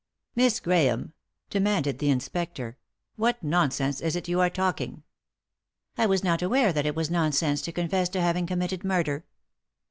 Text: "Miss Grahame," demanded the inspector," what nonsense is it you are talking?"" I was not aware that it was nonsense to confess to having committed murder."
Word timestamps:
"Miss 0.35 0.59
Grahame," 0.59 1.13
demanded 1.51 1.99
the 1.99 2.09
inspector," 2.09 2.75
what 3.17 3.43
nonsense 3.43 4.01
is 4.01 4.15
it 4.15 4.27
you 4.27 4.39
are 4.39 4.49
talking?"" 4.49 5.03
I 5.95 6.07
was 6.07 6.23
not 6.23 6.41
aware 6.41 6.73
that 6.73 6.87
it 6.87 6.95
was 6.95 7.11
nonsense 7.11 7.61
to 7.61 7.71
confess 7.71 8.09
to 8.09 8.21
having 8.21 8.47
committed 8.47 8.83
murder." 8.83 9.25